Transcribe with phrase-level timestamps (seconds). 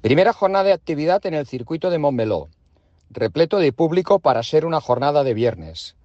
[0.00, 2.48] Primera jornada de actividad en el circuito de Montmeló,
[3.10, 5.96] repleto de público para ser una jornada de viernes.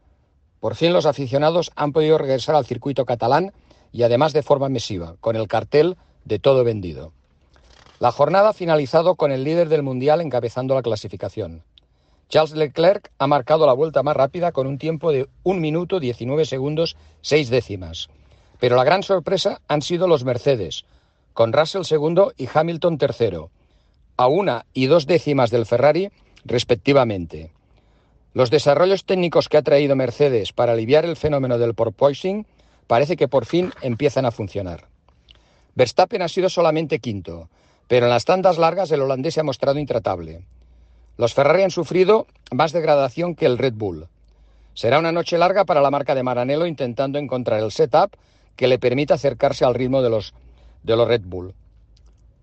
[0.60, 3.54] Por fin los aficionados han podido regresar al circuito catalán
[3.92, 7.14] y además de forma masiva, con el cartel de todo vendido.
[8.00, 11.62] La jornada ha finalizado con el líder del Mundial encabezando la clasificación.
[12.30, 16.46] Charles Leclerc ha marcado la vuelta más rápida con un tiempo de 1 minuto 19
[16.46, 18.10] segundos 6 décimas.
[18.60, 20.84] Pero la gran sorpresa han sido los Mercedes,
[21.34, 23.52] con Russell segundo y Hamilton tercero,
[24.18, 26.10] a una y dos décimas del Ferrari
[26.46, 27.52] respectivamente.
[28.34, 32.46] Los desarrollos técnicos que ha traído Mercedes para aliviar el fenómeno del porpoising
[32.88, 34.88] parece que por fin empiezan a funcionar.
[35.76, 37.50] Verstappen ha sido solamente quinto,
[37.88, 40.42] pero en las tandas largas el holandés se ha mostrado intratable.
[41.18, 44.08] Los Ferrari han sufrido más degradación que el Red Bull.
[44.74, 48.16] Será una noche larga para la marca de Maranello intentando encontrar el setup
[48.56, 50.34] que le permita acercarse al ritmo de los,
[50.82, 51.54] de los Red Bull.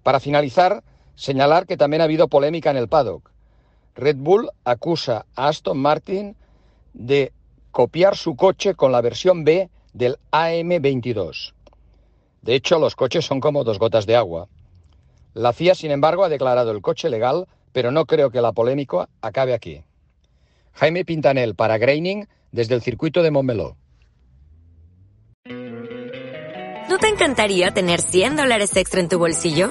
[0.04, 0.82] Para finalizar,
[1.14, 3.30] señalar que también ha habido polémica en el paddock.
[3.94, 6.36] Red Bull acusa a Aston Martin
[6.92, 7.32] de
[7.70, 11.52] copiar su coche con la versión B del AM22.
[12.42, 14.48] De hecho, los coches son como dos gotas de agua.
[15.34, 19.08] La FIA, sin embargo, ha declarado el coche legal, pero no creo que la polémica
[19.20, 19.82] acabe aquí.
[20.72, 23.76] Jaime Pintanel para Graining desde el circuito de Montmeló.
[26.88, 29.70] ¿No te encantaría tener 100 dólares extra en tu bolsillo?